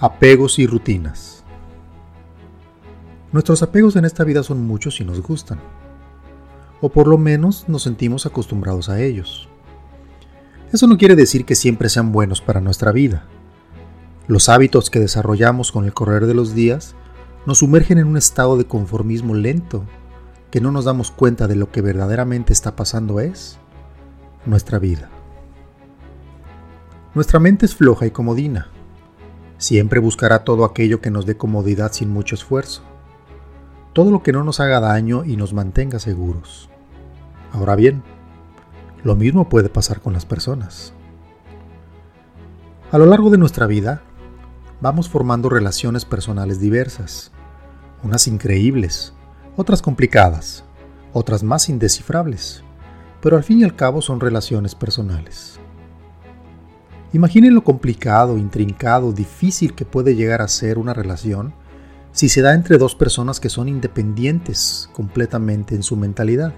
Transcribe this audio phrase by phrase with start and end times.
[0.00, 1.42] Apegos y rutinas.
[3.32, 5.58] Nuestros apegos en esta vida son muchos y nos gustan,
[6.80, 9.48] o por lo menos nos sentimos acostumbrados a ellos.
[10.72, 13.24] Eso no quiere decir que siempre sean buenos para nuestra vida.
[14.28, 16.94] Los hábitos que desarrollamos con el correr de los días
[17.44, 19.84] nos sumergen en un estado de conformismo lento
[20.52, 23.58] que no nos damos cuenta de lo que verdaderamente está pasando es
[24.46, 25.10] nuestra vida.
[27.16, 28.68] Nuestra mente es floja y comodina
[29.58, 32.82] Siempre buscará todo aquello que nos dé comodidad sin mucho esfuerzo.
[33.92, 36.70] Todo lo que no nos haga daño y nos mantenga seguros.
[37.52, 38.04] Ahora bien,
[39.02, 40.92] lo mismo puede pasar con las personas.
[42.92, 44.02] A lo largo de nuestra vida,
[44.80, 47.32] vamos formando relaciones personales diversas,
[48.04, 49.12] unas increíbles,
[49.56, 50.64] otras complicadas,
[51.12, 52.62] otras más indescifrables,
[53.20, 55.58] pero al fin y al cabo son relaciones personales.
[57.12, 61.54] Imaginen lo complicado, intrincado, difícil que puede llegar a ser una relación
[62.12, 66.52] si se da entre dos personas que son independientes completamente en su mentalidad,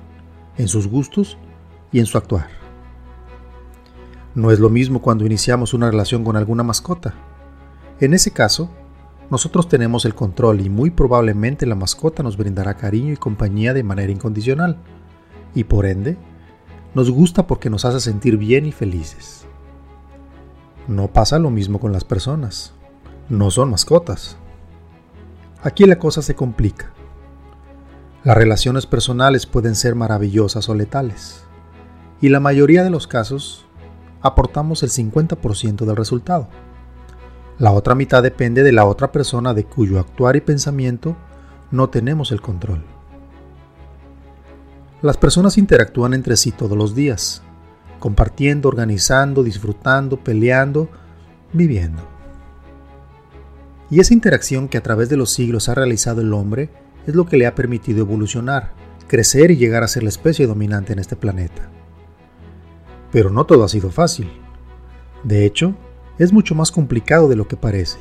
[0.56, 1.39] en sus gustos
[1.92, 2.48] y en su actuar.
[4.34, 7.14] No es lo mismo cuando iniciamos una relación con alguna mascota.
[8.00, 8.70] En ese caso,
[9.30, 13.84] nosotros tenemos el control y muy probablemente la mascota nos brindará cariño y compañía de
[13.84, 14.78] manera incondicional,
[15.55, 16.17] y por ende,
[16.94, 19.46] nos gusta porque nos hace sentir bien y felices.
[20.91, 22.72] No pasa lo mismo con las personas.
[23.28, 24.36] No son mascotas.
[25.62, 26.91] Aquí la cosa se complica.
[28.24, 31.44] Las relaciones personales pueden ser maravillosas o letales.
[32.20, 33.66] Y la mayoría de los casos
[34.20, 36.48] aportamos el 50% del resultado.
[37.61, 41.14] La otra mitad depende de la otra persona de cuyo actuar y pensamiento
[41.70, 42.83] no tenemos el control.
[45.02, 47.44] Las personas interactúan entre sí todos los días,
[48.00, 50.88] compartiendo, organizando, disfrutando, peleando,
[51.52, 52.02] viviendo.
[53.90, 56.70] Y esa interacción que a través de los siglos ha realizado el hombre
[57.06, 58.72] es lo que le ha permitido evolucionar,
[59.06, 61.70] crecer y llegar a ser la especie dominante en este planeta.
[63.12, 64.30] Pero no todo ha sido fácil.
[65.24, 65.74] De hecho,
[66.18, 67.98] es mucho más complicado de lo que parece.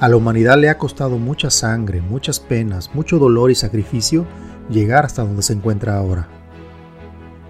[0.00, 4.26] A la humanidad le ha costado mucha sangre, muchas penas, mucho dolor y sacrificio
[4.70, 6.37] llegar hasta donde se encuentra ahora.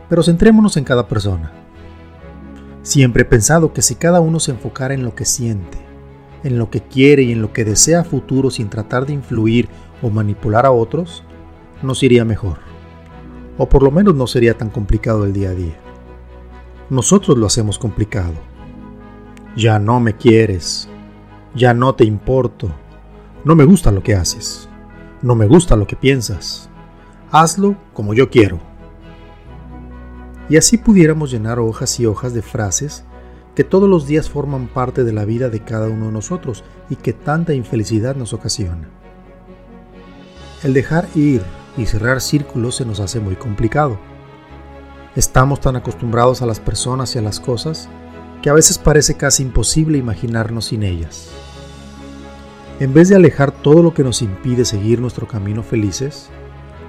[0.08, 1.52] Pero centrémonos en cada persona.
[2.82, 5.78] Siempre he pensado que si cada uno se enfocara en lo que siente,
[6.44, 9.68] en lo que quiere y en lo que desea futuro sin tratar de influir
[10.00, 11.24] o manipular a otros,
[11.82, 12.58] nos iría mejor.
[13.58, 15.76] O por lo menos no sería tan complicado el día a día.
[16.88, 18.34] Nosotros lo hacemos complicado.
[19.56, 20.88] Ya no me quieres.
[21.54, 22.70] Ya no te importo.
[23.44, 24.68] No me gusta lo que haces.
[25.20, 26.70] No me gusta lo que piensas.
[27.30, 28.60] Hazlo como yo quiero
[30.48, 33.04] y así pudiéramos llenar hojas y hojas de frases
[33.54, 36.96] que todos los días forman parte de la vida de cada uno de nosotros y
[36.96, 38.88] que tanta infelicidad nos ocasiona.
[40.62, 41.42] El dejar ir
[41.76, 43.98] y cerrar círculos se nos hace muy complicado.
[45.16, 47.88] Estamos tan acostumbrados a las personas y a las cosas
[48.42, 51.28] que a veces parece casi imposible imaginarnos sin ellas.
[52.78, 56.30] En vez de alejar todo lo que nos impide seguir nuestro camino felices,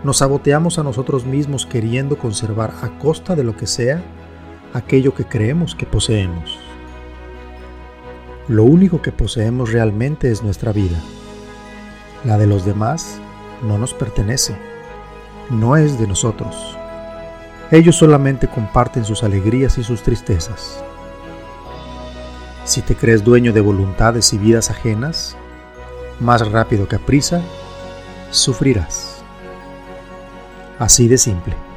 [0.04, 4.02] nos saboteamos a nosotros mismos queriendo conservar a costa de lo que sea
[4.74, 6.58] aquello que creemos que poseemos.
[8.48, 11.00] Lo único que poseemos realmente es nuestra vida.
[12.24, 13.20] La de los demás
[13.62, 14.56] no nos pertenece,
[15.50, 16.78] no es de nosotros.
[17.72, 20.84] Ellos solamente comparten sus alegrías y sus tristezas.
[22.64, 25.36] Si te crees dueño de voluntades y vidas ajenas,
[26.20, 27.42] más rápido que a prisa,
[28.32, 29.19] sufrirás.
[30.80, 31.69] Así de simple.